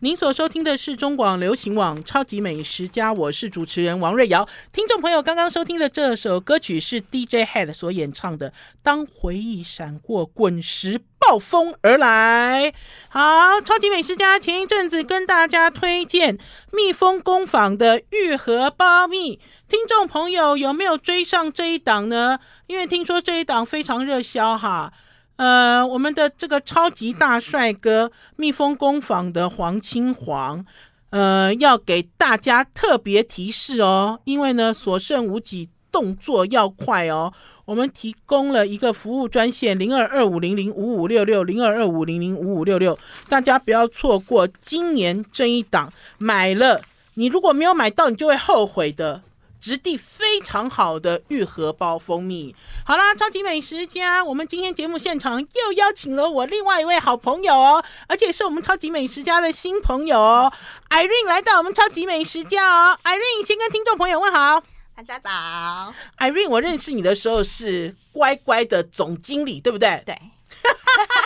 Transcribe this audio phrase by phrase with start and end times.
[0.00, 4.48] 您所收听的是中广流行网《超级美食家》，我是主持人王瑞瑶。
[4.72, 8.50] 听众朋友，刚刚收听的这首歌曲是 DJ Head 所演唱的
[8.80, 12.72] 《当回忆闪过，滚石暴风而来》。
[13.08, 16.38] 好，超级美食家前一阵子跟大家推荐
[16.72, 22.38] 蜜蜂工坊的玉荷包蜜，听众朋友有没有追上这一档呢？
[22.68, 24.92] 因为听说这一档非常热销哈。
[25.38, 30.66] 呃，我们的这个超级大帅哥蜜蜂工坊的黄青黄，
[31.10, 37.32] 呃，要给大家特别提示哦，因为呢，所剩无几，动作要快哦。
[37.64, 42.98] 我们提供了一个服务专线零二二五零零五五六六零二二五零零五五六六，
[43.28, 46.82] 大家不要错过今年这一档，买了
[47.14, 49.22] 你如果没有买到，你就会后悔的。
[49.60, 52.54] 质地非常好的玉荷包蜂蜜。
[52.84, 60.52] 好啦，超级美食家，我们今天节目现场又邀请了我另外一位好朋友哦，而且是我们超级美食家的新朋友哦
[60.90, 64.62] ，Irene 来到我们超级美食家哦，Irene 先跟听众朋友问好，
[64.96, 65.30] 大家早。
[66.18, 70.02] Irene，我认识你的时候是乖乖的总经理，对不对？
[70.06, 70.16] 对。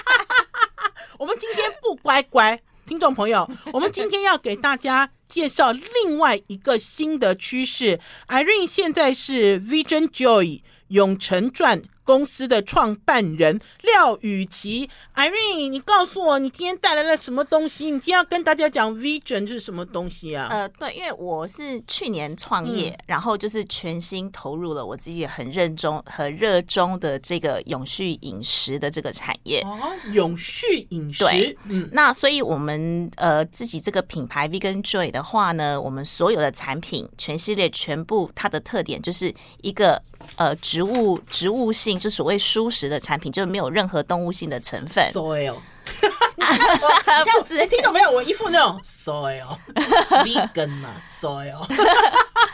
[1.19, 2.61] 我们今天不乖乖。
[2.85, 7.99] 听众朋友，我们今天要给大家介绍另外一个新的趋势。
[8.29, 10.61] Irene 现在是 Vision Joy
[10.93, 17.85] 永成传公司的创办人廖雨琦，Irene，你告诉我，你今天带来了什么东西？
[17.87, 20.49] 你今天要跟大家讲 Vision 是什么东西啊？
[20.51, 29.61] 呃，对，因为我是去年创业，嗯、然后就是全心投入了我自己很认真、很热衷的这个永续饮食的这个产业。
[29.61, 29.79] 哦，
[30.13, 31.25] 永续饮食。
[31.25, 40.03] 对，嗯，那所以我们呃自己这个品牌 Vegan Joy 的话呢，我们所有的产品全系列全部它的特点就是一个。
[40.37, 45.11] 呃，植物植物性就所谓蔬食的产品，就是没有任何动物性的成分。
[45.13, 45.57] Soil，
[45.97, 48.11] 这样子听懂没有？
[48.11, 51.67] 我一副那种 soil，vegan 嘛，soil。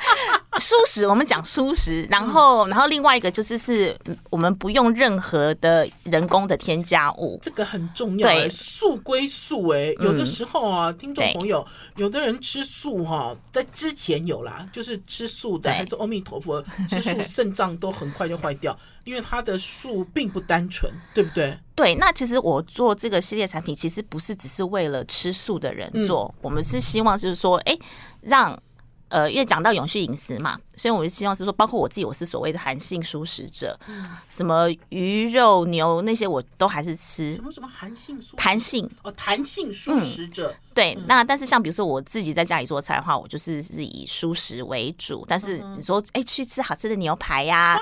[0.59, 3.97] 蔬食，我们讲素食，然后，然后另外一个就是是
[4.29, 8.29] 我们不用任何的人工的添加物，这个很重要。
[8.29, 11.65] 对，素归素，哎，有的时候啊，听众朋友，
[11.95, 16.61] 有的人吃素哈，在之前有啦，就是吃素的，还是阿弥陀佛，
[16.91, 21.57] 吃素肾脏都很快就坏掉，因为它的素并不单纯，对不对？
[21.77, 27.79] 对，那其实我做这个系列产品，其实不是只是为了吃素的人做，我们是希望就是说，哎，
[28.23, 28.61] 让。
[29.09, 37.35] 呃，因为讲到永续饮食嘛，所以我就希望是说，包括我自己，我是所谓的韩性素食者，嗯、什么鱼肉牛那些我都还是吃。
[37.35, 38.37] 什么什么韩性素？
[38.37, 40.51] 弹性哦，弹性素食者。
[40.51, 45.25] 嗯、对，嗯、那但是像比如说我自己在家里做菜的话，我就是是以素食为主。
[45.27, 47.81] 但是你说，哎、嗯，去吃好吃的牛排呀、啊，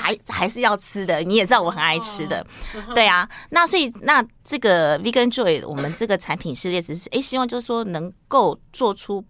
[0.00, 1.20] 还还是要吃的。
[1.20, 3.28] 你也知道我很爱吃的，哦、对啊。
[3.50, 9.22] 那所以那这个 Vegan Joy，我们这个产品系列只是哎，希望就是说能够做出。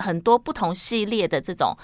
[0.00, 1.76] 很多不同系列的这种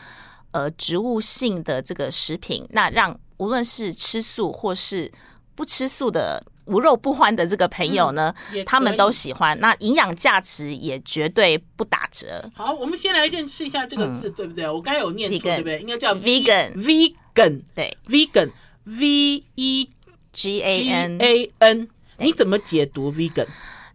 [0.51, 5.13] 呃植物性的这个食品，那让无论是吃素或是
[5.55, 9.59] 不吃素的无肉不欢的这个朋友呢，嗯、他们都喜欢。
[9.61, 12.51] 那营养价值也绝对不打折。
[12.55, 14.69] 好，我们先来认识一下这个字，嗯、对不对？
[14.69, 15.79] 我刚才有念错，对不对？
[15.81, 19.91] 应该叫 vegan，vegan，对，vegan，v e
[20.33, 21.89] g a n a n，
[22.19, 23.13] 你怎么解读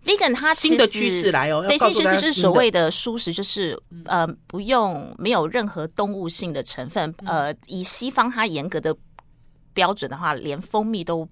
[0.06, 7.14] vegan？vegan 它新的趋势来哦，对，新趋势就是所谓的蔬食，就是呃不用没有任何动物性的成分。
[7.26, 8.96] 呃，以西方它严格的
[9.74, 11.28] 标准的话，连蜂蜜都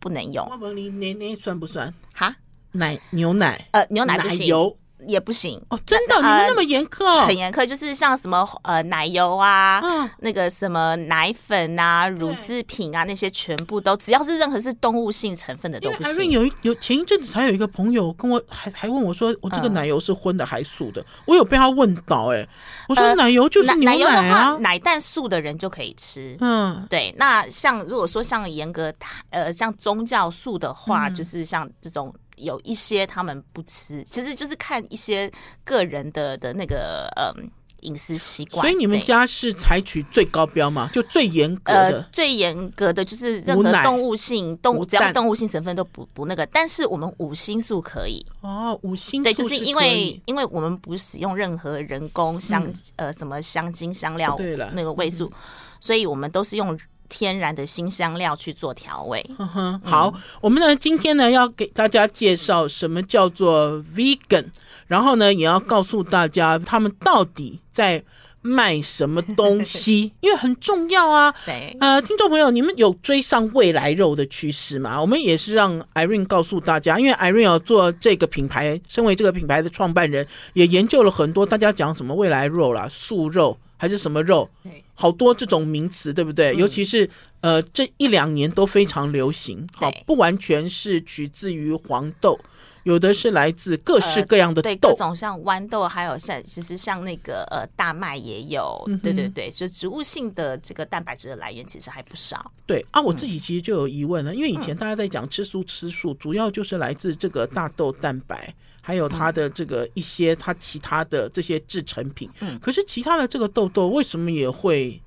[0.00, 0.46] 不能用。
[0.50, 1.92] 我问你，奶奶算不算？
[2.12, 2.34] 哈，
[2.72, 3.68] 奶牛奶？
[3.72, 4.46] 呃，牛奶不行。
[4.46, 4.76] 油
[5.06, 7.26] 也不行哦，真的，你们那么严苛哦？
[7.26, 9.82] 很严苛，就是像什么呃奶油啊，
[10.18, 16.30] 那个什么奶粉啊、乳制品啊，那些全部都只要是任何是动物性成分的都不行。
[16.30, 21.04] 有有前一阵子才有一个朋友跟我还还问我说，我这个奶油是荤的还是素的？
[21.26, 22.46] 我有被他问到哎，
[22.88, 26.36] 我说奶油就是牛奶啊，奶蛋素的人就可以吃。
[26.40, 27.14] 嗯，对。
[27.18, 28.92] 那像如果说像严格
[29.30, 32.14] 呃像宗教素的话，就是像这种。
[32.36, 35.30] 有一些他们不吃，其实就是看一些
[35.64, 37.50] 个人的的那个嗯
[37.80, 38.62] 饮食习惯。
[38.62, 40.90] 所以你们家是采取最高标吗？
[40.92, 41.98] 就最严格的？
[41.98, 55.32] 呃，最严格的就是任何动物性动物只要动物性成分都不不那个，但是我们五星素可以哦，五星素对，就是因为因为我们不使用任何人工香、嗯、呃什么香精香料对了那个味素，嗯、
[55.80, 56.78] 所以我们都是用。
[57.14, 59.24] 天然的新香料去做调味。
[59.38, 64.46] 呵呵，好，嗯、我们呢今天呢要给大家介绍什么叫做 vegan，
[64.88, 68.02] 然后呢也要告诉大家他们到底在
[68.42, 71.32] 卖什么东西， 因为很重要啊。
[71.46, 75.00] 对，呃，听众朋友，你们有追上未来肉的趋势吗？
[75.00, 81.46] 我们也是让 Irene 告诉大家，因为 Irene 要做这个品牌，身为这个品牌的创办人，也研究了很多。
[81.46, 84.48] 大家讲什么未来肉啦，素肉还是什么肉，
[84.94, 86.54] 好多这种名词，对不对？
[86.54, 87.08] 嗯、尤其是
[87.40, 89.66] 呃，这一两年都非常流行。
[89.74, 92.38] 好，不完全是取自于黄豆。
[92.84, 102.50] 有的是来自各式各样的豆，呃、对各种像豌豆，还有像其实像那个呃大麦也有，嗯、对对对，所以植物性的这个蛋白质的来源其实还不少。
[102.66, 112.30] 对啊，我自己其实就有疑问了，嗯、因为以前大家在讲吃素吃素，主要就是来自这个大豆蛋白，还有它的这个一些它其他的这些制成品。
[112.40, 115.00] 嗯，可是其他的这个豆豆为什么也会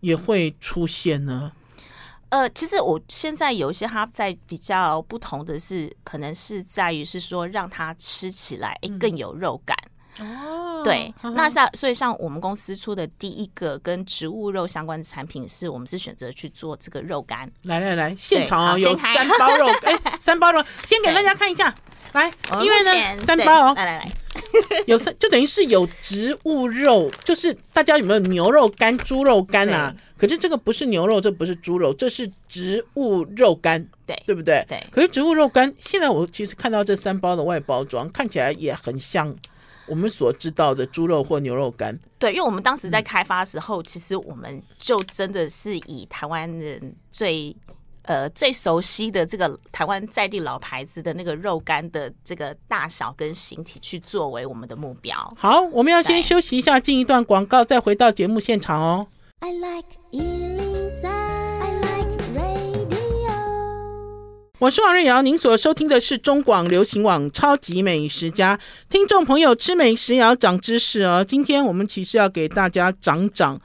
[0.00, 1.52] 也会出现呢？
[2.32, 9.76] 呃，其实我现在有一些它在比较不同的是，可能是在于是说让它吃起来诶更有肉感
[10.20, 10.82] 哦。
[10.84, 17.50] 对，嗯、那像所以像我们公司出的第一个跟植物肉相关的产品，是我们是选择去做这个肉干。
[17.62, 21.74] 来来来，现场啊有三包肉， 哎，三包肉，先给大家看一下。
[22.12, 22.30] 来，
[22.62, 24.12] 因为呢三包哦，来来来，
[24.86, 29.94] 有三就等于是有植物肉，就是大家有没有牛肉干、猪肉干啊？
[30.18, 34.62] 可是这个不是牛肉，这不是猪肉，这是植物肉干，对对不对？
[34.68, 34.84] 对。
[34.90, 39.34] 可是植物肉干，现在我其实看到这三包的外包装，看起来也很像
[39.92, 41.94] 我们所知道的猪肉或牛肉干。
[42.18, 47.54] 对，因为我们当时在开发的时候，嗯、其实我们就真的是以台湾人最
[48.04, 55.14] 呃最熟悉的这个台湾在地老牌子的那个肉干的这个大小跟形体去作为我们的目标。
[55.36, 59.06] 好，我们要先休息一下，进一段广告，再回到节目现场哦。
[59.40, 60.71] I like
[64.62, 68.56] 我是王瑞瑶，您所收听的是中广流行网《超级美食家》。
[68.88, 71.24] 听众朋友，吃美食也要长知识哦。
[71.26, 73.60] 今天我们其实要给大家讲讲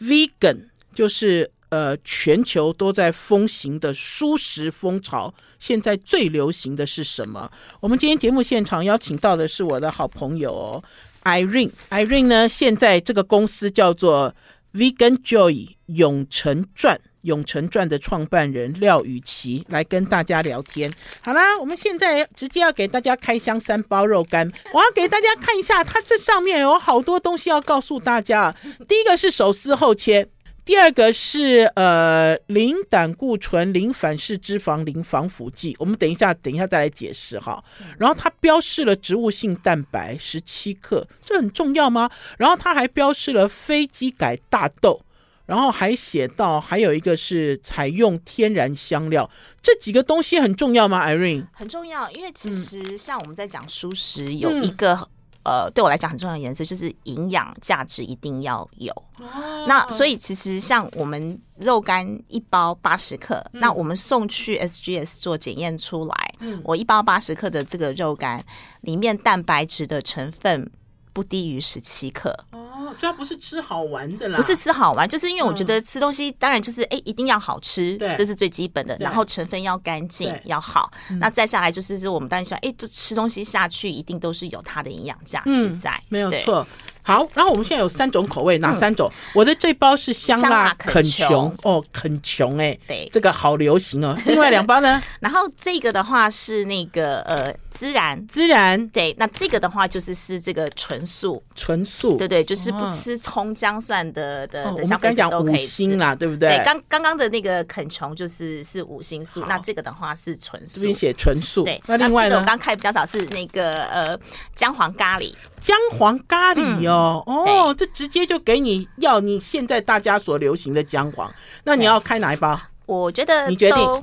[0.00, 5.32] vegan，就是呃全球都在风行的素食风潮。
[5.60, 7.48] 现在最流行的是什么？
[7.78, 10.82] 我们今天节目现场邀请到的是我的好朋友哦
[11.22, 11.70] ，Irene。
[11.90, 14.34] Irene 呢，现在这个公司叫做。
[14.74, 20.90] Vegan Joy 永成传永成传的创办人廖宇琦来跟大家聊天。
[21.22, 24.50] 好啦，我们现在直接要给大家开箱三包肉干。
[24.72, 28.54] 我要给大家看一下，它这上面有好多东西要告诉大家。
[28.88, 30.28] 第一个是手撕后切。
[30.64, 37.62] 第二个是呃零胆固醇、零反式脂肪、零防腐剂，我们等一下等一下再来解释哈。
[37.98, 42.10] 然后它标示了植物性蛋白十七克，这很重要吗？
[42.38, 45.02] 然后它还标示了非基改大豆，
[45.46, 49.30] 然后还写到还有一个是采用天然香料，
[49.62, 55.08] 这几个东西很重要吗？Irene 很重要，因为其实像我们在讲蔬食有一个、嗯。
[55.44, 58.90] 呃，对我来讲很重要的颜色就是营养价值一定要有。
[59.18, 68.42] 哦、那所以其实像我们肉干一包八十克，嗯、那我们送去 SGS 做检验出来，嗯、我一包八十克的这个肉干
[68.80, 70.70] 里面蛋白质的成分
[71.14, 72.94] 不低于十七克哦。
[73.00, 78.96] 主要不是吃好玩的啦，不是吃好玩，就是因为我觉得吃东西当然就是哎、欸，一定要好吃，对，这是最基本的。
[79.00, 80.92] 然后成分要干净，要好。
[81.18, 86.64] 那再下来就是是我们当然希望，哎，就吃东西下去一定都是有它的营养价值在，没有错。
[87.04, 89.08] 好，然后我们现在有三种口味，哪三种？
[89.34, 94.16] 我的这包是香辣肯琼哦，肯琼哎，对，这个好流行哦。
[94.26, 95.00] 另外两包呢？
[95.20, 97.54] 然后这个的话是那个呃。
[97.74, 105.96] 孜然，孜然，对，那这个的话就是是这个纯素，纯素，对对，就是不吃葱姜蒜的的的消费者都可以吃。
[105.96, 106.50] 啦，对不对？
[106.50, 111.82] 对，刚刚刚的那个肯穷就是是五星素，那这个的话是纯素，这边写纯素，对。
[111.86, 114.16] 那另外呢，我刚开比较少是那个呃
[114.54, 121.32] 姜黄咖喱，姜黄咖喱哦，哦，哦这直接就给你要你现在大家所流行的姜黄，
[121.64, 122.60] 那你要开哪一包？
[122.86, 124.02] 我觉得你决定。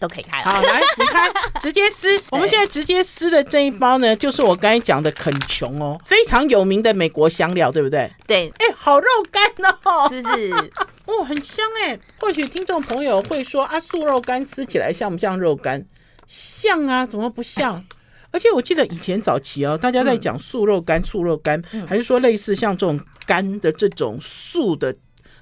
[0.00, 0.50] 都可以开了。
[0.50, 2.08] 好，来，你开， 直接撕。
[2.30, 8.10] 我们现在直接撕的这一包呢，就是我刚才讲的肯琼哦，非常有名的美国香料，对不对？
[8.26, 8.50] 对。
[8.56, 9.44] 哎，好肉干
[9.84, 10.50] 哦，是是。
[11.04, 11.98] 哦，很香哎。
[12.18, 15.84] 或许听众朋友会说啊，素肉干吃起来像不像肉干？
[16.26, 17.84] 像啊，怎么不像？
[18.30, 24.94] 而且我记得以前早期哦，大家在讲素肉干、素肉干，还是说类似像这种干的这种素的，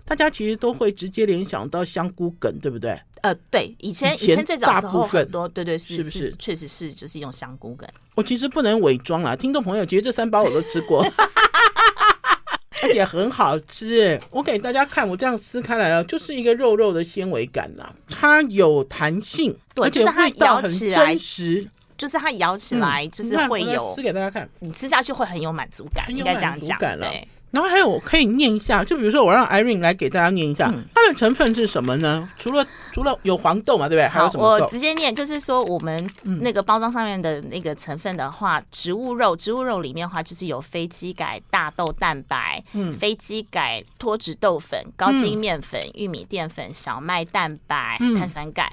[0.04, 2.98] 大家其实都会直接联想到香菇梗，对不对？
[3.20, 6.30] 呃，对，以前以前最早的时候很多，对对是是不是？
[6.38, 7.88] 确实是就是用香菇梗。
[8.14, 11.04] 我其实不能伪装啦，听众朋友，其实这三包我都吃过，
[12.80, 14.18] 而且很好吃。
[14.30, 21.66] 我给大家看，我这样撕开来了，就是一个肉肉的纤维感啦，它有弹性，而且味道很真实。
[21.98, 26.78] 就是它咬起来就是会有吃给大家看，你吃下去会很有满足感，应该这样讲。
[26.78, 27.28] 对。
[27.50, 32.28] 然后还有，我可以念一下，就比如说，我让 Irene 来给大家念一下，它的成分是什么呢？
[32.36, 34.06] 除了除了有黄豆嘛，对不对？
[34.06, 34.44] 还有什么？
[34.44, 36.06] 我直接念，就是说我们
[36.42, 48.70] 那个包装上面的那个成分的话，植物肉，植物肉里面的话就是有非基改大豆蛋白，嗯，非基改脱脂豆粉、高筋面粉、玉米淀粉、小麦蛋白、碳酸钙。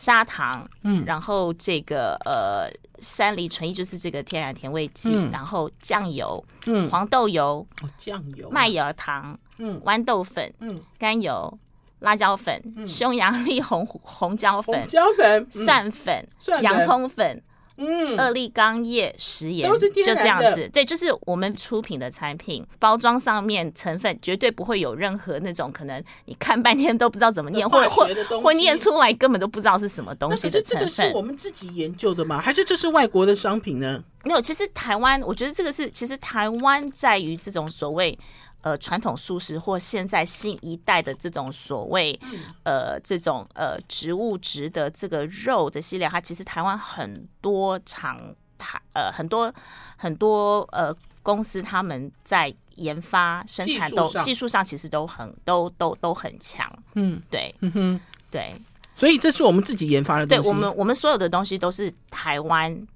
[0.00, 11.52] 砂糖，嗯，然后这个呃，山梨醇液就是这个天然甜味剂，嗯、然后酱油，嗯，黄豆油，哦、酱油，麦芽糖，嗯，豌豆粉，嗯，甘油，
[11.98, 16.26] 辣椒粉，嗯、匈牙利红红椒粉，椒粉，蒜粉，
[16.62, 17.42] 洋葱粉。
[17.82, 28.06] 嗯，二力钢液食盐就这样子，对，就是我们出品的产品包装上面成分绝对不会有任何那种可能你看半天都不知道怎么念，或或
[28.42, 30.90] 或念出来根本都不知道是什么东西的成分。
[30.90, 32.38] 这个是我们自己研究的吗？
[32.38, 34.04] 还是这是外国的商品呢？
[34.24, 38.18] 没有，其实台湾，我觉得这个是其实台湾在于这种所谓。
[38.62, 42.18] 呃，传统素食或现在新一代的这种所谓
[42.64, 49.52] 呃这种呃植物植的这个肉的系列，它其实台湾很多厂牌呃很多
[49.96, 58.00] 很多呃公司他们在研发生产都技术上其实都很都都都很强，嗯，对，嗯哼，
[58.30, 58.54] 对，
[58.94, 62.86] 所以这是我们自己研发的东西，对我们我们所有的东西都是台湾。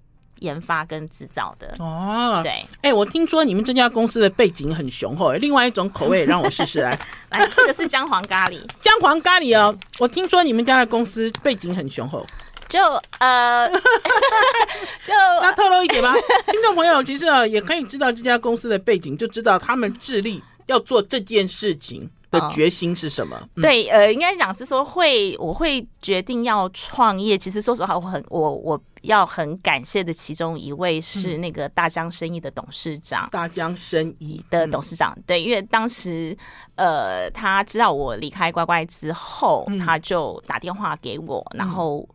[0.45, 1.75] 研发跟制造的。
[1.79, 6.97] 哦，对，哎、欸，我听说你们这家公司的背景很雄厚，另外一种口味让我试试来，
[7.31, 12.25] 来，这个是姜黄咖喱， 姜黄咖喱哦，我听说你们家的公司背景很雄厚，
[12.69, 12.81] 就
[13.19, 13.69] 呃，
[15.03, 16.15] 就那透露一点吧，
[16.51, 22.09] 听众朋友其实啊也可以知道这家公司的背景，就知道他们致力要做这件事情。
[22.35, 23.41] 的决心是什么？
[23.55, 27.39] 对，呃，应该讲是说会，我会决定要创业。
[27.39, 35.13] 其实说实话，我很我我要很感谢的其中一位是那个大江生意的董事长，大江生意的董事长。
[35.17, 36.37] 嗯、对，因为当时
[36.75, 42.07] 呃，他知道我离开乖乖之后，嗯、他就打电话给我，然后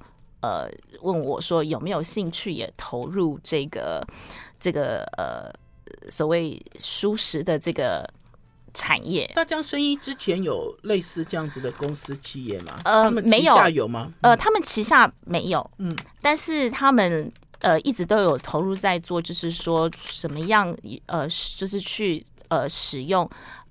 [0.41, 0.69] 呃
[1.01, 4.05] 问我说有没有兴趣也投入这个
[4.59, 5.51] 这个呃
[6.09, 8.07] 所谓舒适的这个。
[8.73, 12.79] 产业大江生意之前有类似这样子的公司企业吗？
[12.83, 14.11] 呃，没有，有吗？
[14.21, 23.29] 呃，他们旗下没有，嗯，但是他们呃一直都有投入在做，就是说什么样呃，就是去呃使用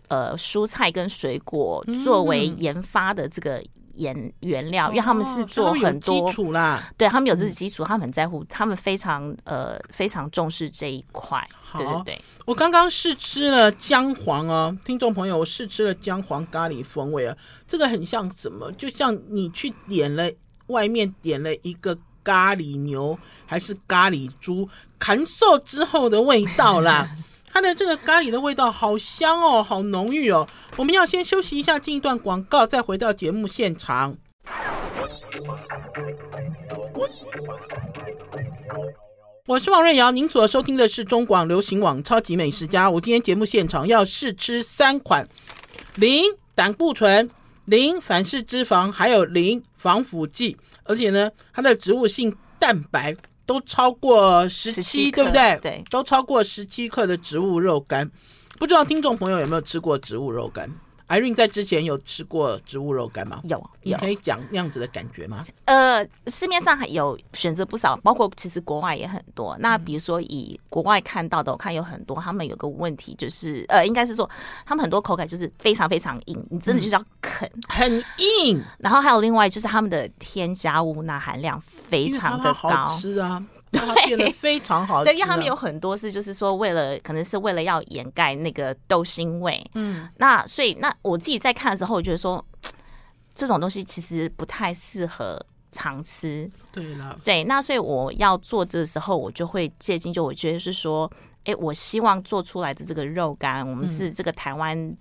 [0.08, 3.62] 呃蔬菜跟水果作为研发的这个。
[3.98, 11.46] 原原料，因为他们是做很多基础啦，对他们有这个基础，他们很在乎，他们非常呃非常重视这一块。
[11.76, 17.36] 对对对，我刚刚试吃了姜黄哦，听众朋友，我试吃了姜黄咖喱风味啊，
[17.66, 18.72] 这个很像什么？
[18.72, 20.30] 就像你去点了
[20.68, 27.08] 外面点了一个咖喱牛还是咖喱猪， 砍瘦之后的味道啦。
[27.50, 30.46] 它的这个咖喱的味道好香哦，好浓郁哦。
[30.76, 34.16] 我们要先休息一下，进一段广告，再回到节目现场。
[39.46, 42.90] 我是王瑞瑶，您所收听的是中广流行网超级美食家。
[42.90, 45.26] 我今天节目现场要试吃三款
[45.96, 46.22] 零
[46.54, 47.30] 胆固醇、
[47.64, 53.16] 零反式脂肪，还有零防腐剂，而且呢，它的植物性蛋白。
[53.48, 55.58] 都超过十七，对不对？
[55.62, 58.08] 对，都超过十七克的植物肉干，
[58.58, 60.70] 不知道听众朋友有没有吃过植物肉干
[61.08, 63.40] ？Irene 在之前有吃过植物肉干吗？
[63.44, 65.44] 有，有，你可以讲那样子的感觉吗？
[65.64, 69.56] 呃，市面上还有选择不少，包括其实国外也很多。
[69.58, 74.28] 那比如说以国外看到的，我看有很多，他们有个问题就是，呃，应该是说
[74.64, 78.62] 他们很多口感就是非常非常硬，你真的就是要啃，嗯、很硬。
[78.78, 83.42] 然后还有另外就是他们的添加物钠含量非常的高，好吃啊。
[83.70, 85.10] 对，变得非常好吃。
[85.10, 89.64] 对，因为他们有很多是，就是说，为了可能是为了要掩盖那个豆腥味。
[89.74, 92.44] 嗯，那所以那我自己在看的时候，我觉得说
[93.34, 95.40] 这种东西其实不太适合
[95.72, 96.50] 常吃。
[96.72, 101.10] 对了，对，那所以我要做这个时候，我就会借鉴，就我觉得是说。
[101.48, 104.96] 哎，我希望做出来的这个肉干，我们是这个台湾、嗯、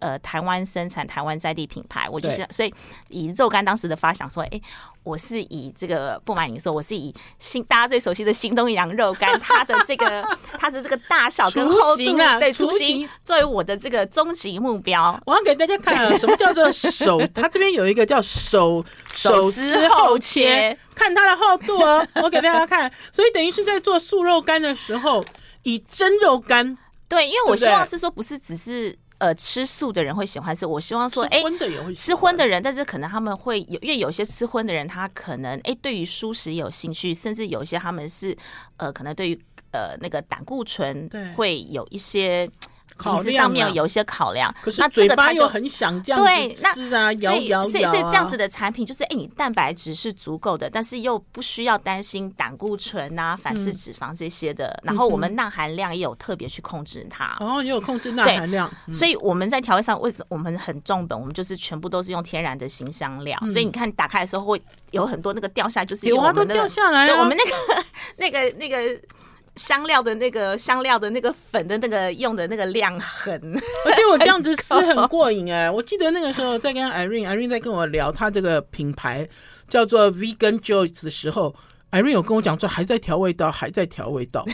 [0.00, 2.08] 呃台湾生产、台湾在地品牌。
[2.10, 2.74] 我就是所以
[3.10, 4.60] 以肉干当时的发想说，哎，
[5.04, 10.26] 我是以这个不瞒你说，我是以新大家最熟悉的新东阳肉干，它的这个
[10.58, 15.16] 它的这个大小跟厚度啊，对，雏形作为我的这个终极目标。
[15.24, 17.24] 我要给大家看啊，什么叫做手？
[17.32, 22.04] 它这边有一个叫手手撕后切，看它的厚度哦。
[22.16, 25.24] 我给大家看，所以等于是在做素肉干的时候。
[25.64, 26.78] 以蒸肉干，
[27.08, 30.64] 对，因为我希望是说，不是只是呃吃素的人会喜欢吃。
[30.64, 31.42] 我希望说，哎，
[31.96, 38.34] 吃荤的人，但是可能他们会有，因为有些吃荤的人，他可能哎对于素食有兴趣，甚至有一些他们是
[38.76, 39.40] 呃可能对于
[39.72, 42.48] 呃那个胆固醇会有一些。
[43.04, 47.64] 饮食上面有一些考量，可是嘴巴又很想这样子吃啊，咬咬咬。
[47.64, 54.78] 所以所以这样子的产品就是，哎，你蛋白质是足够的，但是又不需要担心胆固醇啊、反式脂肪这些的。
[54.82, 58.70] 然后我们钠含量也有特别去控制它，哦，也有控制钠含量。
[58.92, 61.18] 所以我们在调味上，为什么我们很重本？
[61.18, 63.38] 我们就是全部都是用天然的辛香料。
[63.50, 67.08] 所以你看打开的时候会有很多那个掉下，就是有啊，都掉下来。
[67.14, 67.84] 我们那个
[68.16, 69.00] 那个 那个。
[69.56, 73.32] 香料的那个香料的那个粉的那个用的那个量很，
[73.86, 75.70] 而且我这样子吃很过瘾哎！
[75.70, 79.28] 我记得那个时候在跟 Irene，Irene 在跟我聊他这个品牌
[79.68, 81.54] 叫做 Vegan Joys 的时候
[81.92, 84.44] ，Irene 有跟我讲说还在调味道，还在调味道。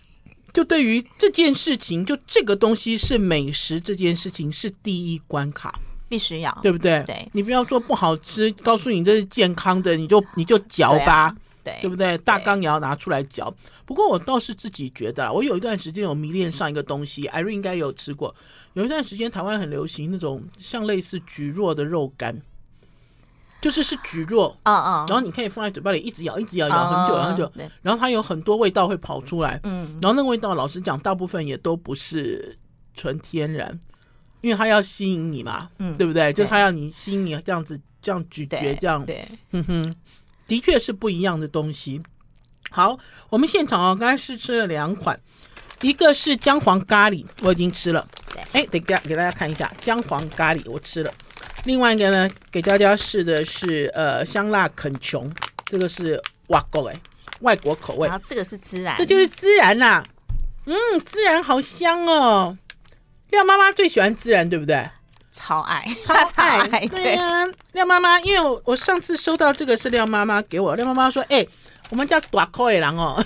[0.52, 7.02] 就对于这件事情，就这个东西是美食这件事情是第一关卡，必须要对不对？
[7.04, 11.34] 对，你不要说不好吃，告诉你这是健康的，你就你就嚼吧。
[11.62, 12.16] 对，对不对？
[12.18, 13.52] 大纲也要拿出来嚼。
[13.84, 18.34] 不过我倒是自己觉得，我有一段时间有迷恋上一个东西，Irene 应该有吃过。
[18.74, 22.40] 有一段时间台湾很流行那种像类似蒟蒻的肉干，
[23.60, 27.52] 就是是蒟蒻，嗯嗯，然后你可以放在嘴巴里一直咬，一直咬，咬很久，然后就。
[27.82, 32.56] 然后它有很多味道会跑出来，嗯，然后那个味道老实讲，大部分也都不是
[32.94, 33.76] 纯天然，
[34.40, 36.32] 因为它要吸引你嘛，嗯，对不对？
[36.32, 39.96] 就它要你吸引你这样子这样咀嚼这样，对，嗯哼。
[40.50, 42.02] 的确是不一样的东西。
[42.70, 45.18] 好，我们现场哦，刚才试吃了两款，
[45.80, 48.04] 一个是姜黄咖喱，我已经吃了。
[48.50, 51.14] 哎，等下给大家看一下姜黄咖喱，我吃了。
[51.66, 55.32] 另外一个呢，给大家试的是呃香辣肯琼，
[55.66, 57.00] 这个是外国哎，
[57.42, 58.08] 外国口味。
[58.08, 60.04] 然后这个是孜然，这就是孜然呐、啊。
[60.64, 62.58] 嗯，孜然好香哦。
[63.30, 64.84] 廖妈妈最喜欢孜然，对不对？
[65.32, 71.48] 超爱，超爱，对呀、啊，廖妈妈，因为我我上次收到这个是廖妈妈给我，廖妈妈说，哎、欸，
[71.88, 73.24] 我们家大口的人哦，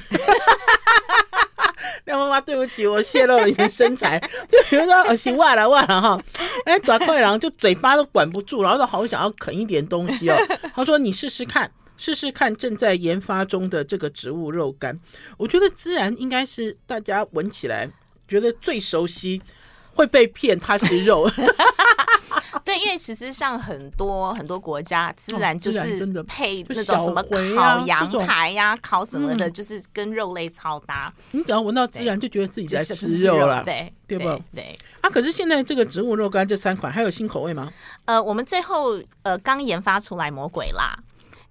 [2.05, 4.21] 廖妈妈对不起，我泄露了你的身材，
[4.51, 6.23] 就比如说我行忘了忘了哈，
[6.67, 10.37] 哎，短口的狼就嘴巴都管不住，然后都好想要啃一点东西哦，
[10.77, 14.99] 他说你试试看，试试看正在研发中的这个植物肉干，
[15.39, 17.89] 我觉得孜然应该是大家闻起来
[18.29, 19.41] 觉得最熟悉。
[19.97, 21.31] 会被骗，它是肉。
[22.65, 27.23] 对，因为其实像很多很多国家，孜然就是配那种什么
[27.57, 31.13] 烤羊排呀、烤什么的，就是跟肉类超搭。
[31.33, 34.25] 你只要闻到孜然，就觉得自己在吃肉了，对对不？
[34.55, 37.73] 对啊，可是现在这个植物肉干这三款还有新口味吗？
[38.05, 40.97] 呃，我们最后呃刚研发出来魔鬼辣。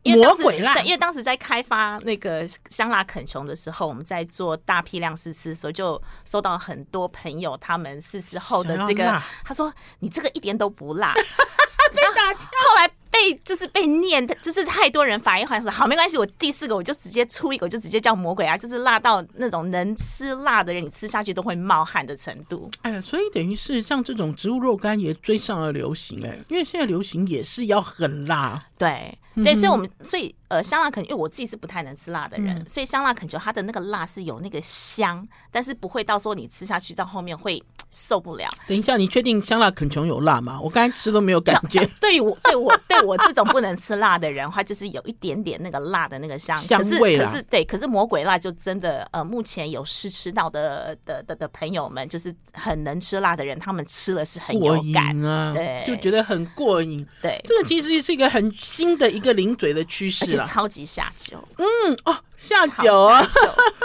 [0.04, 11.14] 魔鬼辣，因为当时在开发那个香辣肯琼的时候，我们在做大批量试吃的时候，就收到很多朋友他们试吃后的这个，他说你这个一点都不辣，
[11.94, 12.50] 被打枪。
[12.68, 12.90] 后来。
[13.14, 22.72] 被就是被念，就是太多人反应好像是好没关系，我第四个我就直接出一个，我就直接叫魔鬼啊，就是辣到那种能吃辣的人，你吃下去都会冒汗的程度。
[22.82, 28.60] 哎呀，所以等于是像这种植物肉干也追上了流行哎、欸，因为现在流行也是要很辣。
[28.78, 37.62] 对对，所以我们所以呃香辣肯，因为我自己是不太能吃辣的人，嗯、所以香辣肯就它的那个辣是有那个香，但是不会到说你吃下去到后面会。
[37.94, 38.50] 受不了！
[38.68, 40.60] 等一下，你确定香辣肯琼有辣吗？
[40.60, 41.86] 我刚才吃都没有感觉。
[42.02, 47.18] 对我，对我，对我这种不能吃辣的人，话就是有一点点那个辣的那个香香味。
[47.18, 57.06] 可是，可是对，可是魔鬼辣就真的呃，目前有试吃到的的的的朋友们，就是很能吃辣的人，他们吃了是很有感啊，对，就觉得很过瘾。
[57.22, 61.38] 对，这个其实是一个很新的一个零嘴的趋势，而且超级下酒。
[61.58, 61.66] 嗯
[62.06, 63.24] 哦，下酒啊！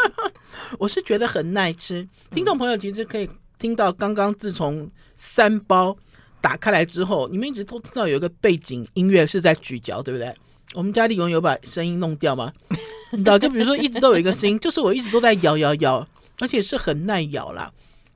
[0.79, 2.07] 我是觉得很耐吃。
[2.31, 3.29] 听众朋友其实可以。
[3.59, 5.97] 听到刚刚自从三包
[6.41, 10.35] 打开来之后，你们一直都听到有一个背景音乐是在咀嚼，对不对？
[10.75, 12.53] 我们家丽蓉有把声音弄掉吗？
[13.11, 16.07] 你知道，就比如说一直都有一个声音，就是我一直都在咬咬咬，
[16.41, 17.73] 而且是很耐咬啦，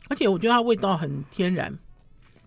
[0.09, 1.76] 而且我觉得它味道很天然。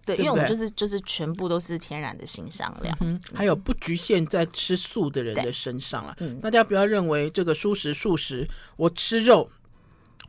[0.06, 6.16] 对，因为我们就是就是全部都是天然的新香料，嗯，还有不局限在吃素的人的身上了。
[6.20, 9.50] 嗯，大家不要认为这个蔬食素食，我吃肉。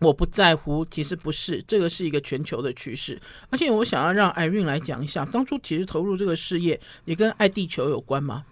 [0.00, 3.20] 我不在乎，其实不是，这个是一个全球的趋势。
[3.50, 8.44] 而且我想要让 Irene 来讲一下，当初其实投入这个事业也跟爱地球有关吗？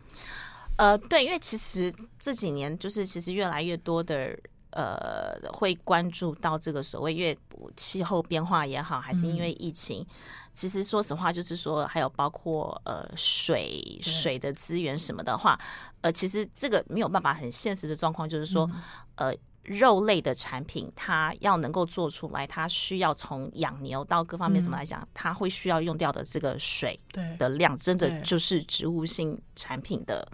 [0.77, 4.37] 呃，对，因为其实这几年就是其实越来越多的
[4.71, 7.37] 呃会关注到这个所谓越
[7.77, 10.01] 气候变化也好，还是因为疫情。
[10.01, 10.07] 嗯
[10.55, 15.59] 其实，说实话，就是说，还有包括呃水水的资源什么的话，
[16.01, 18.71] 呃，其实这个没有办法很现实的状况，就是说，
[19.17, 26.99] 呃，肉类的产品，它要能够做出来，它需要从养牛到各方面怎么来讲，嗯、它会需要用掉的这个水
[27.39, 30.27] 的量，真的就是植物性产品的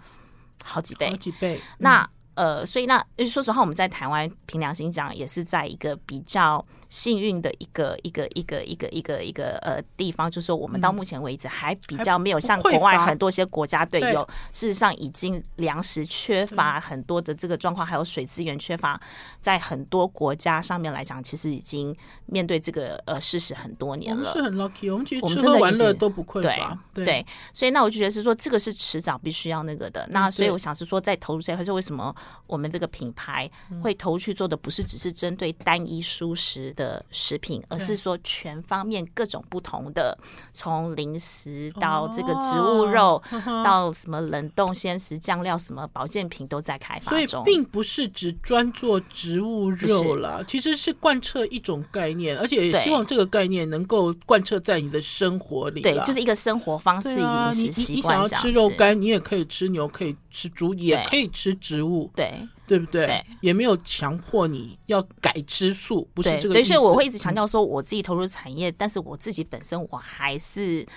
[0.63, 1.59] 好几倍，好几倍。
[1.77, 2.03] 那、
[2.35, 6.65] 嗯、呃，所以那说实话，我们在台湾凭良心讲，也是在一个比较。
[6.91, 18.99] 幸运的一个一个一个一个一个一个呃地方，就是说我们到目前为止还比较没有像国外很多些国家队有，事实上已经粮食缺乏很多的这个状况，还有水资源缺乏，
[19.39, 24.31] 在很多国家上面来讲，其实已经面对这个呃事实很多年了。
[24.31, 26.77] 我们是很 lucky，我们其实吃喝玩乐都不匮乏。
[26.93, 30.05] 对对，所以那我就觉得是说，这个是迟早必须要那个的。
[30.11, 32.13] 那所以我想是说，在投入这块，是为什么
[32.47, 33.49] 我们这个品牌
[33.81, 36.80] 会投去做的，不是只是针对单一舒适的
[37.11, 40.17] 食品，而是说全方面各种不同的，
[40.53, 43.21] 从零食到这个植物肉，
[43.63, 47.27] 到什么冷冻鲜食、酱料、什么保健品都在开发中。
[47.27, 55.81] 所以并不是只专做植物肉了，其实是贯彻一种概念，而且也希望这个概念能够贯彻在你的生活里。
[55.81, 58.23] 对，就是一个生活方式、饮食习惯。
[58.23, 62.09] 你想要吃肉干，你也可以吃牛，可以吃猪，也可以吃植物。
[62.15, 62.33] 对。
[62.67, 63.05] 对不对？
[63.05, 66.63] 对，也没有强迫你要改吃素，不是这个意思。
[66.63, 70.87] 对，所以我会一直强调说，我自己投入产业，嗯、但是我自己本身我还是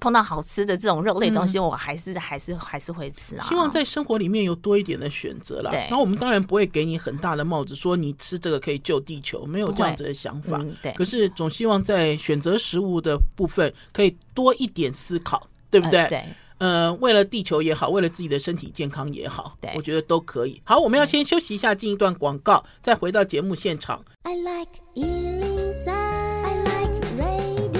[0.00, 3.44] 碰到好吃的这种肉类东西，我还是、嗯、还是还是会吃啊。
[3.46, 5.70] 希望在生活里面有多一点的选择啦。
[5.70, 10.56] 对，然后我们当然不会给你很大的帽子，说你吃这个可以救地球，没有这样子的想法。
[10.62, 16.00] 嗯、对，可是总希望在选择食物的部分可以多一点思考，对不对？
[16.00, 16.24] 呃、对。
[16.62, 20.62] 呃，为了地球也好，为了自己的身体健康也好，对，我觉得都可以。
[20.62, 24.04] 好，我们要先休息一下，进一段广告，再回到节目现场。
[24.22, 27.72] I like 103, I like radio。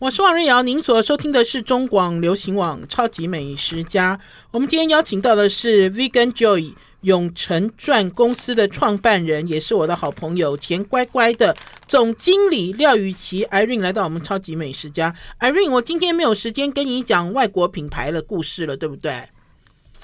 [0.00, 4.18] 我是王瑞瑶，您所收听的是中广流行网超级美食家。
[4.50, 6.72] 我们今天邀请到的是 Vegan Joy。
[7.02, 11.56] 永成传公司的创办人，也是我的好朋友，甜乖乖的
[11.88, 15.14] 总经理廖雨琦 Irene 来到我们超级美食家。
[15.40, 19.28] Irene，我今天没有时间跟你讲外国品牌的故事了，对不对？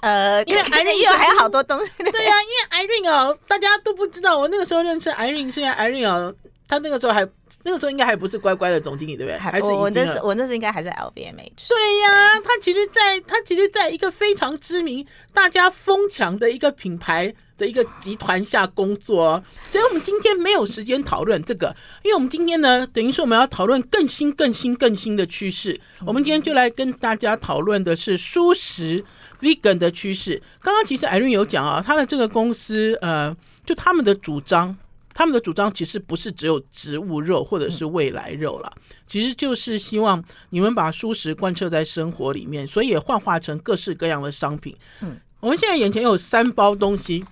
[0.00, 1.90] 呃，因为 Irene 又还有好多东西。
[1.98, 6.34] 对呀、啊，因为 Irene 哦，大家都不知道，我那个时候认识 Irene，是因为 Irene 哦，
[6.68, 7.26] 他那个时候还。
[7.66, 9.36] 那个时候应该还不是乖乖的总经理，对不对？
[9.36, 11.68] 还是我那时我那时应该还在 LVMH。
[11.68, 21.74] 对呀，他其实在他其实在一个非常知名、大家疯抢的一个品牌的一个集团下工作，所以我们今天没有时间讨论这个，
[22.04, 25.76] 因为我们今天呢，等于说我们要讨论更新、更新、更新的趋势。
[26.06, 29.04] 我们今天就来跟大家讨论的是蔬食
[29.40, 30.40] vegan 的趋势。
[30.62, 34.76] 刚刚其实 Irene 有讲啊，他的这个公司呃，就他们的主张。
[35.16, 38.70] 他们的主张其实不是只有植物肉或者是未来肉了，
[39.08, 44.76] 其实就是希望你们把蔬食贯彻在生活里面，所以也幻化成各式各样的商品。
[45.00, 47.24] 嗯，我们现在眼前有三包东西，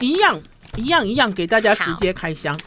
[0.00, 0.38] 一样
[0.76, 2.60] 一样一样给大家直接开箱。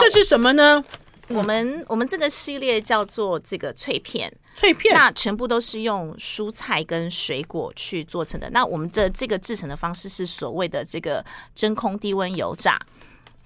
[0.00, 0.84] 这是什么呢？
[1.28, 8.50] 我们我们这个系列叫做这个脆片，脆片，那全部都是用蔬菜跟水果去做成的。
[8.50, 12.76] 那我们的这个制成的方式是所谓的这个真空低温油炸。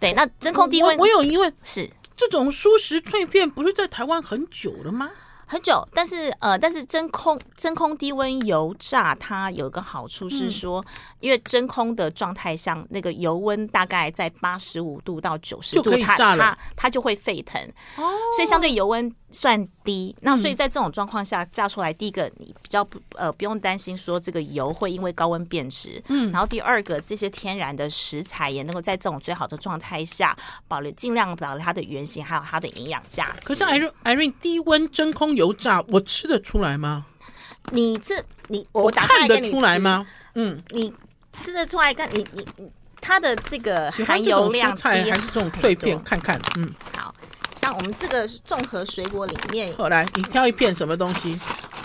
[0.01, 1.89] 对，那真空低温，我有疑问，是。
[2.17, 5.11] 这种蔬食脆片不是在台湾很久了吗？
[5.47, 10.87] 很久，但是呃，但是真空真空低温油炸它有一个好处是说，嗯、
[11.19, 17.61] 因为真空的状态下，那个油温大概在八十五度到九十度，它它它就会沸腾，
[17.97, 20.15] 哦，所以相对油温算低。
[20.21, 30.37] 那所以在这种状况下炸出来，第一个你比较不呃不用担心说这个油会因为高温变质，嗯，然后第二个这些天然的食材也能够在这种最好的状态下
[30.69, 33.47] 保留尽量保留它的原型，还有它的营养价值。
[33.47, 33.65] 可是
[34.05, 37.07] Irene 低温真空油炸，我吃得出来吗？
[37.73, 40.07] 你这你我打看得出来吗？
[40.35, 40.93] 嗯，你
[41.33, 41.93] 吃得出来？
[41.95, 42.47] 看你你
[43.01, 46.03] 它的这个含油量低还是这种碎片？
[46.03, 47.00] 看看，嗯，好
[47.71, 51.39] 像我们这个综合水果里面，后来你挑一片什么东西？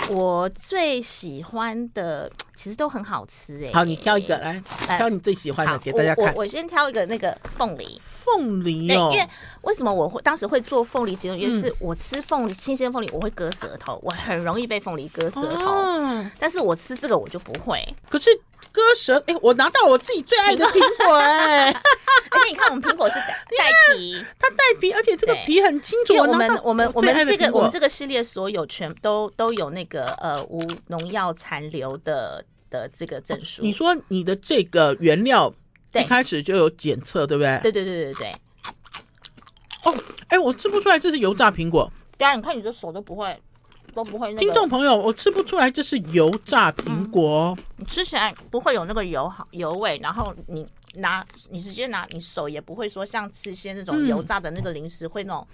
[0.09, 3.73] 我最喜欢的其实都很好吃哎、欸。
[3.73, 4.61] 好，你挑一个来，
[4.97, 6.25] 挑你最喜欢的、呃、给大家看。
[6.25, 7.99] 我我，我先挑一个那个凤梨。
[8.01, 9.09] 凤梨哦。
[9.11, 9.27] 因为
[9.61, 11.15] 为什么我会当时会做凤梨？
[11.15, 15.65] 其实因为是我吃凤梨新鲜凤梨，我会割舌头，我很容易被凤梨割舌头。
[15.65, 17.95] 哦、但是我吃这个我就不会。
[18.09, 18.29] 可是。
[18.71, 21.71] 割舌，哎、欸，我拿到我自己最爱的苹果哎、欸！
[22.29, 26.13] 而且你看，我们苹果是带皮，它带皮，而且这个皮很清楚。
[26.17, 32.43] 我们我们我们这个我们这个系列所有全都都有那个呃无农药残留的
[32.75, 33.61] 的这个证书。
[33.61, 35.53] 你说你的这个原料
[35.93, 37.59] 一开始就有检测，对不对？
[37.63, 38.31] 对对对对对。
[39.85, 39.95] 哦，
[40.27, 41.91] 哎、欸，我吃不出来这是油炸苹果。
[42.17, 43.35] 对啊，你看你的手都不会。
[43.93, 44.39] 都不会、那个。
[44.39, 55.47] 听众朋友，我吃不出来这是油炸苹果，嗯，你吃起来不会有那个油好油味，然后你拿你直接拿，你手也不会说像吃些那种油炸的那个零食会那种。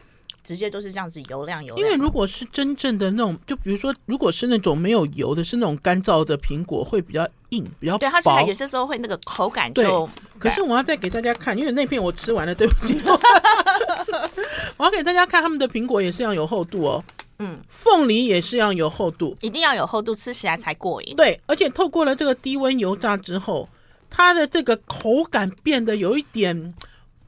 [0.43, 1.87] 直接都是这样子油亮油亮。
[1.87, 7.99] 因为如果是真正的那种，就比如说，如果是那种没有油的，是那种干燥的苹果，会比较硬，比较薄。
[7.99, 10.09] 对，它现在有些时候会那个口感就。
[10.39, 12.99] 可是我要再给大家看，因为那片我吃完了，对不起。
[14.77, 17.03] 我要给大家看他们的苹果也是要有厚度哦。
[17.37, 17.59] 嗯。
[17.69, 21.15] 凤梨也是要有厚度，一定要有厚度，吃起来才过瘾。
[21.15, 23.69] 对，而且透过了这个低温油炸之后，
[24.09, 26.73] 它的这个口感变得有一点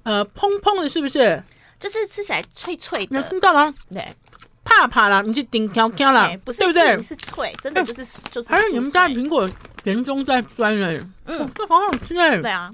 [0.01, 1.43] 呃蓬蓬的，是不是？
[1.83, 3.73] 就是吃起来脆脆的，你听到吗？
[3.91, 4.15] 对，
[4.63, 7.01] 怕怕啦，你就顶条条啦，不是对不对？
[7.01, 8.47] 是脆，真的就是就是。
[8.47, 9.45] 还有你们家的苹果
[9.83, 12.41] 甜中带酸的，嗯，这好好吃哎。
[12.41, 12.71] 对啊，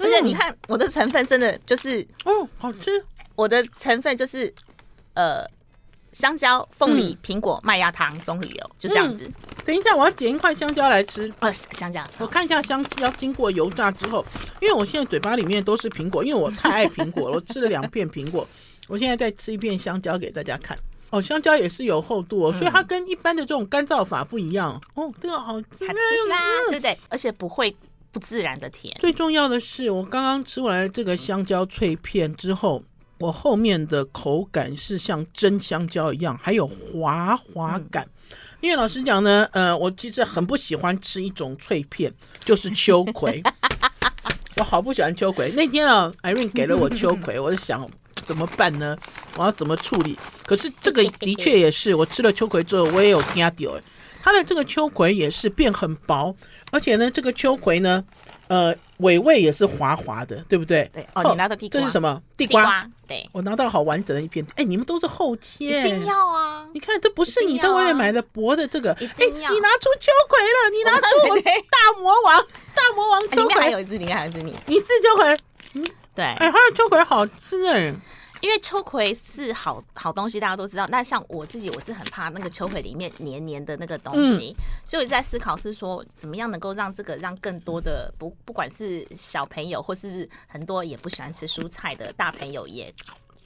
[0.00, 2.90] 而且你看我的成分真的就是，哦，好吃。
[3.36, 4.52] 我的成分就是，
[5.14, 5.46] 呃，
[6.12, 9.30] 香蕉、凤梨、苹果、麦芽糖、棕榈油，就这样子。
[9.64, 11.32] 等一下，我要剪一块香蕉来吃。
[11.38, 14.24] 呃，香蕉，我看一下香蕉经过油炸之后，
[14.60, 18.46] 因为我现在嘴巴里面都是苹果，因为我太爱苹果了， 我吃了两片苹果。
[18.88, 20.76] 我现在再吃一片香蕉给大家看。
[21.10, 24.80] 哦，香蕉也是有厚度哦，所以它跟一般的这种干燥法不一样。
[24.94, 26.38] 哦，这个好吃，好吃啦，
[26.70, 26.98] 对不对？
[27.08, 27.74] 而且不会
[28.10, 28.96] 不自然的甜。
[29.00, 32.82] 最重要的是，我刚刚吃完这个香蕉脆片之后，
[33.20, 38.04] 我后面的口感是像真香蕉一样，还有滑滑感。
[38.04, 42.12] 嗯因为老实讲呢，呃，我其实很不喜欢吃一种脆片，
[42.44, 43.42] 就是秋葵。
[44.58, 45.50] 我好不喜欢秋葵。
[45.52, 48.94] 那天啊，Irene 给了我秋葵， 我就想怎么办呢？
[49.38, 50.14] 我要怎么处理？
[50.44, 53.80] 可是这个的确也是，我吃了秋葵之后，我也有听到，
[54.22, 56.36] 它的这个秋葵也是变很薄，
[56.70, 58.04] 而且呢，这个秋葵呢。
[58.48, 60.90] 呃，尾味也是滑滑的，对不对？
[60.92, 62.20] 对哦，你拿的地瓜，这是什么？
[62.36, 62.62] 地瓜。
[62.62, 64.46] 地瓜对，我拿到好完整的一片。
[64.54, 66.64] 哎，你们都是后天，一定要啊！
[66.72, 68.92] 你看，这不是你在外面买的薄的这个。
[68.92, 73.60] 哎，你拿出秋葵了， 你拿出我大魔王，大魔王秋葵。
[73.60, 74.56] 还有一只，里面还有一只你。
[74.66, 75.36] 你是秋葵？
[75.74, 76.24] 嗯，对。
[76.24, 77.92] 哎，它的秋葵好吃哎。
[78.40, 80.86] 因为秋葵是好好东西，大家都知道。
[80.88, 92.92] 那像我自己，我是很怕那个秋葵里面黏黏的那个东西，嗯、所以我在思考是说，怎么样能够让这个让更多的不不管是小朋友，或是很多也不喜欢吃蔬菜的大朋友也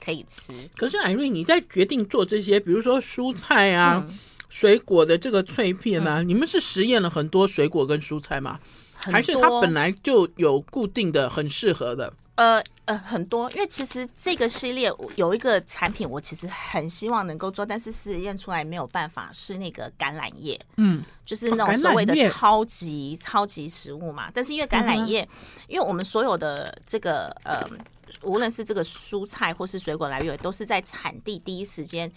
[0.03, 0.53] 可以吃。
[0.77, 4.17] 可是艾瑞，你在决定做这些，比如说蔬菜啊、嗯、
[4.49, 8.59] 水果的这个脆片啊，嗯、你们是实验了很多水果跟蔬菜吗？
[8.97, 12.11] 还是它本来就有固定的、很适合的？
[12.35, 24.29] 呃呃，很多，因为其实这个系列有一个产品，我其实很希望能够做，但是试验出来没有办法，是那个橄榄叶，嗯，就是那种所谓的超级超级食物嘛。
[24.33, 25.27] 但是因为橄榄叶，
[25.67, 27.67] 因为我们所有的这个呃，
[28.21, 32.11] 无论是这个蔬菜或是水果来源，都是在产地第一时间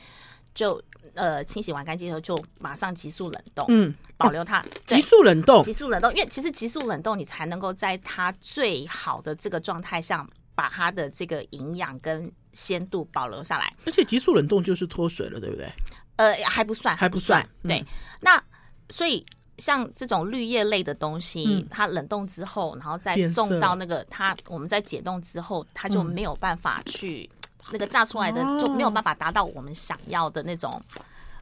[0.59, 0.83] 就。
[1.15, 4.65] 呃，清洗完干净以后就马上急速冷冻，嗯，保留它。
[4.87, 13.73] 急速冷冻，急速冷冻，因为其实急速冷冻你才能够在它最好的这个状态下，把它的这个营养跟鲜度保留下来。
[13.85, 15.69] 而且急速冷冻就是脱水了，对不对？
[16.17, 17.45] 呃，还不算，还不算。
[17.63, 17.87] 对，嗯、
[18.21, 18.45] 那
[18.91, 19.25] 所以
[19.57, 27.29] 像这种绿叶类的东西，嗯、它冷冻之后，然后再送到那个它，我们在解冻之后，它就没有办法去。
[27.73, 30.81] 那个炸出来的就没有办法达到我们想要的那种，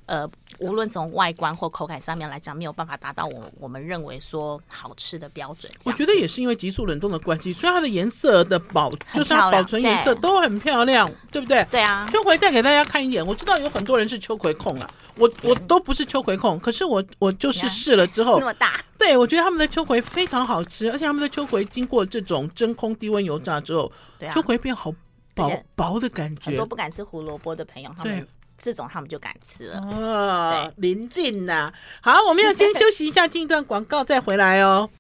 [0.07, 5.71] 呃，无论从外观或口感上面来讲，没有办法达到我我们认为说好吃的标准。
[5.85, 11.65] 我觉得也是因为急速冷冻的关系，所以它的颜色的保就是它保存颜色都很漂亮，对不对？
[11.71, 12.09] 对啊。
[12.11, 23.91] 秋葵再给大家看一眼，我知道有很多人是秋葵控啊，我我都不是秋葵控，可是我我就是试了之后那么大， 对我觉得他们的秋葵非常好吃，而且他们的秋葵经过这种真空低温油炸之后，
[24.33, 24.93] 秋葵变好。
[25.37, 29.79] 薄薄的感觉，很多不敢吃胡萝卜的朋友，他们这种他们就敢吃了。
[29.81, 31.71] 哦，临近呐，
[32.01, 34.89] 好，我们要先休息一下，进一段广告再回来哦。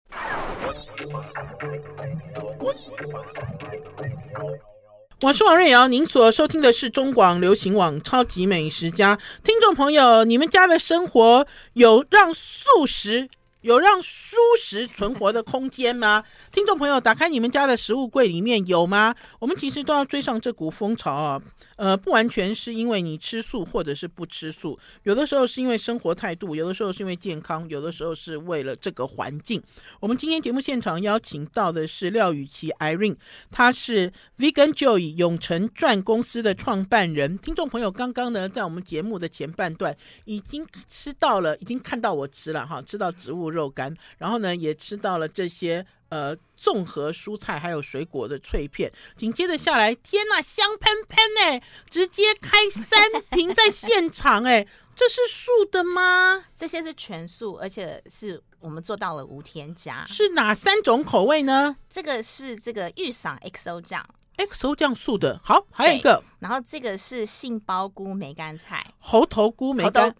[5.22, 9.16] 我是王瑞瑶，您所收听的是中广流行网《超级美食家》。
[9.42, 13.26] 听众朋友，你们家的生活有让素食？
[13.66, 16.22] 有让舒食存活的空间吗？
[16.52, 19.12] 听众朋友，打开你们家的食物柜里面有吗？
[19.40, 21.42] 我们其实都要追上这股风潮啊。
[21.74, 29.60] 呃，不完全是因为你吃素或者是不吃素，有的时候是因为生活态度，有的时候是因为健康，有的时候是为了这个环境。
[29.98, 33.16] 我们今天节目现场邀请到的是廖雨琦 Irene，
[33.50, 37.36] 她是 Vegan Joy 永成传公司的创办人。
[37.36, 48.92] 听众朋友，刚刚呢，在我们节目的前半段已经吃到了，已经看到我吃了哈，吃到植物肉干，然后呢，也吃到了这些呃综合蔬菜还有水果的脆片。
[49.16, 56.44] 紧接着下来，天呐，香喷喷哎，直接开三 瓶在现场哎，这是素的吗？
[56.54, 60.04] 这些是全素，而且是我们做到了无添加。
[60.06, 61.76] 是哪三种口味呢？
[61.88, 64.06] 这个是这个玉赏 XO 酱。
[64.36, 70.14] XO 酱素的，好，还有一个，然后这个是杏鲍菇梅干菜，猴头菇梅干，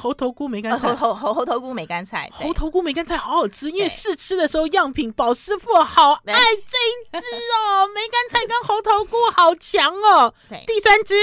[0.00, 11.14] 猴头菇梅干菜，猴猴猴头菇梅干菜，猴头菇梅干菜好好吃，因为试吃的时候样品宝师傅好爱这一支哦，梅干菜跟猴头菇好强哦，对，第三支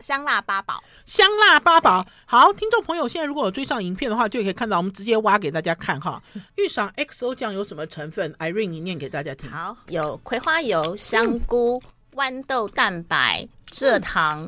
[0.00, 0.82] 香辣八宝。
[1.04, 6.22] 香辣八宝，好，听众朋友，现在如果有追上影片的话，就可以看到我们直接挖给大家看哈。
[6.56, 9.50] 御赏 XO 酱有什么成分？Irene，你念给大家听。
[9.50, 11.82] 好，有葵花油、香菇、
[12.14, 14.44] 嗯、豌豆蛋白、蔗糖、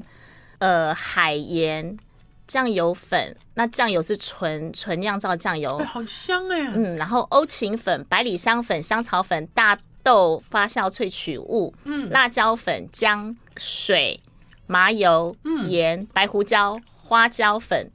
[0.59, 1.99] 嗯、呃海盐、
[2.47, 3.37] 酱油粉。
[3.55, 6.73] 那酱油是纯纯酿造酱油，欸、好香哎、欸。
[6.75, 14.21] 嗯，然后欧芹粉、百里香粉、香草粉、大豆发酵萃取物、嗯，辣椒粉、姜水。
[14.67, 15.37] 麻油、
[15.69, 17.91] 盐、白胡椒、花椒粉、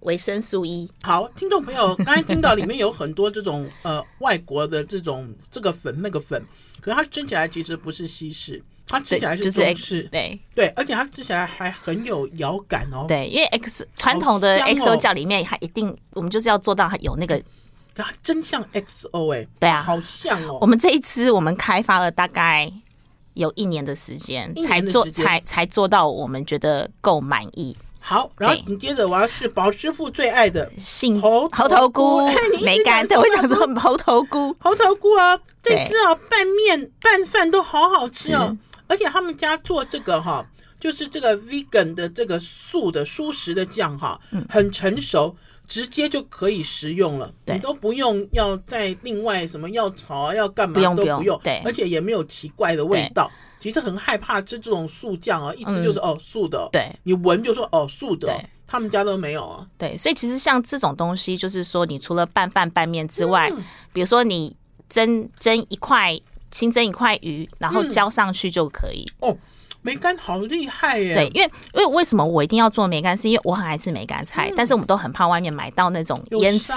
[0.00, 0.88] 维生素 E。
[1.02, 6.40] 好，听众朋友，刚才听到里面有很多这种 呃外国的这种这个粉那个粉，
[6.80, 10.38] 可是它蒸起来其实不是西式，它吃起来是中式，对。
[10.54, 13.04] 对，对，而且它吃起来还很有咬感哦。
[13.08, 17.42] 对，因为 X 传统的 XO 酱里面，它一定我们就是要做到它有那个，
[17.94, 20.58] 它真像 XO 哎，对啊，好像哦。
[20.60, 22.72] 我们这一次我们开发了大概。
[23.36, 27.76] 有一年的时间才做，才才做到我们觉得够满意。
[28.00, 32.26] 好，然后紧接着我要是宝师傅最爱的杏猴猴头菇
[32.62, 38.56] 梅干，对，我想说猴头菇，猴头菇啊，这支啊拌面拌饭都好好吃哦。
[38.86, 40.44] 而且他们家做这个哈，
[40.78, 45.36] 就是这个 vegan 的这个素的蔬食的酱哈，很成熟。
[45.68, 53.28] 直接就可以食用了，你都不用要再另外什么要炒啊，要干嘛都不用，对，而且也没有奇怪的味道。
[53.58, 58.32] 其实很害怕吃这种素酱啊，一吃就是、嗯、哦素的，对，你闻就说哦素的，
[58.64, 59.66] 他们家都没有啊。
[59.76, 64.54] 对，所以其实像这种东西，就是说你除了拌饭拌面之外、嗯，比如说你
[64.88, 66.16] 蒸蒸一块
[66.56, 69.36] 清蒸一块鱼，然后浇上去就可以、嗯、哦。
[69.82, 71.14] 梅干好厉害耶！
[71.14, 73.16] 对，因为因为为什么我一定要做梅干？
[73.16, 76.74] 是因为我很爱吃梅干菜、嗯，但是我们都很怕外面买到那种腌制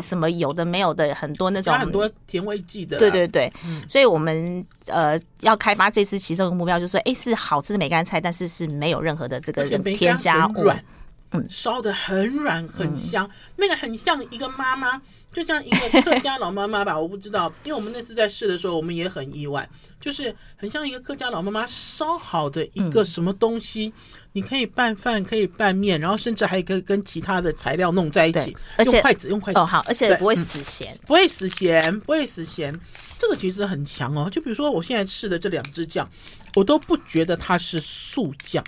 [0.00, 2.98] 什么有的没有的很多那种很多甜味剂的。
[2.98, 10.70] 对对对，嗯、所以我们呃要开发这次其中一个目标就是说，哎，是好吃的梅干菜，但是是没有任何的这个添加物，
[11.32, 15.00] 嗯，烧的很软很香、嗯，那个很像一个妈妈，
[15.32, 19.68] 就像一个客家老妈妈吧，我不知道，因为我们那次在试的时候，我们也很意外。
[20.00, 29.60] 就是很像一个客家老妈妈烧好的一个什么东西，嗯、你可以拌饭，可以拌面，然后甚至还可以跟其他的材料弄在一起，而且用筷子用筷子。
[29.60, 32.76] 哦好，而且不会死咸、嗯，不会死咸，不会死咸，
[33.16, 34.28] 这个其实很强哦。
[34.28, 36.10] 就比如说我现在试的这两支酱，
[36.56, 38.64] 我都不觉得它是素酱。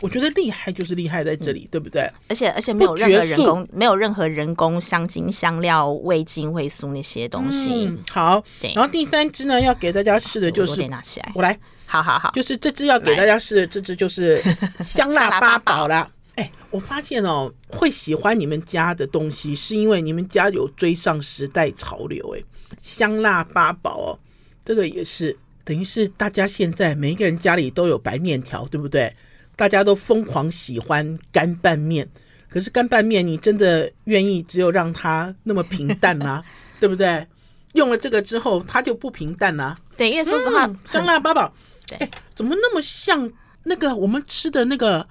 [0.00, 2.08] 我觉得厉害就是厉害在这里，嗯、对不对？
[2.28, 7.86] 而且而且没有任何人工，没有任何人工香精、香料、味精、味素那些东西。
[7.86, 8.72] 嗯、好，对。
[8.74, 11.58] 然后第三支呢，要给大家试的就是，我得拿起来，我来。
[11.90, 14.42] 好好好，就是这支要给大家试的，这支就是
[14.84, 16.08] 香辣八宝了。
[16.34, 22.36] 哎，我发现哦，会喜欢你们家的东西，是因为你们家有追上时代潮流。
[22.36, 22.44] 哎，
[22.82, 24.18] 香辣八宝哦，
[24.64, 25.34] 这个也是
[25.64, 29.10] 等于是大家现在每一个人家里都有白面条，对不对？
[29.58, 32.08] 大家都疯狂喜欢干拌面，
[32.48, 36.44] 可是干拌面你真的愿意只有让它那么平淡吗？
[36.78, 37.26] 对不对？
[37.72, 39.76] 用了这个之后，它就不平淡了。
[39.96, 41.52] 对，因为说实话，嗯、香辣八宝，
[41.90, 43.28] 哎、欸，怎么那么像
[43.64, 45.04] 那个我们吃的那个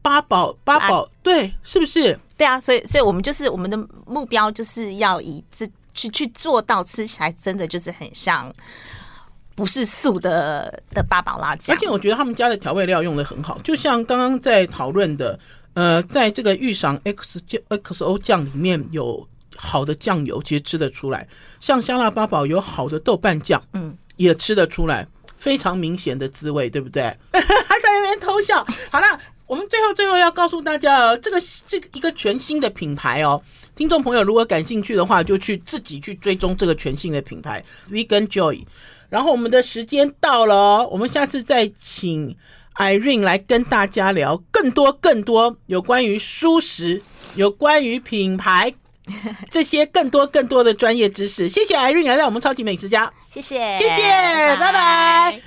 [0.00, 1.06] 八宝八宝？
[1.22, 2.18] 对，是不是？
[2.38, 8.50] 对啊，所以，所以我们就是我们的目标就是要以这去去做到吃起来真的就是很像。
[9.60, 15.38] 不是素的的八宝辣酱，而且我觉得他们家的调味料用的很好，就像刚刚在讨论的，
[15.74, 21.26] 呃，在这个御赏 X XO 酱里面有好的酱油，其实吃得出来；
[21.60, 27.02] 像香辣八宝有好的豆瓣酱，嗯，也吃得出来，非常明显的滋味，对不对？
[27.30, 27.40] 还
[27.84, 28.66] 在那边偷笑。
[28.90, 33.42] 好了，我们最后最后要告诉大家哦，这个这个一个全新的品牌哦，
[33.76, 38.64] 听众朋友如果感兴趣的话，就去自己去追踪这个全新的品牌 Vegan Joy。
[39.10, 42.34] 然后我们的时间到了哦，我们下次再请
[42.76, 47.02] Irene 来跟大家聊更多更多有关于舒适、
[47.34, 48.72] 有关于品牌
[49.50, 51.48] 这些更多更多的专业知识。
[51.48, 54.72] 谢谢 Irene 来到我们超级美食家，谢谢，谢谢，拜拜。
[54.72, 55.38] 拜拜。